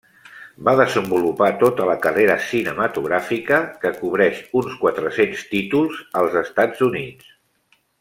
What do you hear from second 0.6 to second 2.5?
Va desenvolupar tota la carrera